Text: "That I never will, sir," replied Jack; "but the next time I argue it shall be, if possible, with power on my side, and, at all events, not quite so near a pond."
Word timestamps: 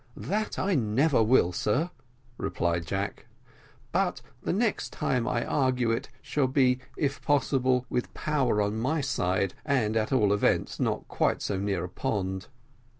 "That 0.17 0.57
I 0.57 0.73
never 0.73 1.21
will, 1.21 1.51
sir," 1.51 1.91
replied 2.39 2.87
Jack; 2.87 3.27
"but 3.91 4.23
the 4.41 4.51
next 4.51 4.91
time 4.91 5.27
I 5.27 5.45
argue 5.45 5.91
it 5.91 6.09
shall 6.23 6.47
be, 6.47 6.79
if 6.97 7.21
possible, 7.21 7.85
with 7.87 8.11
power 8.15 8.63
on 8.63 8.79
my 8.79 9.01
side, 9.01 9.53
and, 9.63 9.95
at 9.95 10.11
all 10.11 10.33
events, 10.33 10.79
not 10.79 11.07
quite 11.07 11.43
so 11.43 11.59
near 11.59 11.83
a 11.83 11.87
pond." 11.89 12.47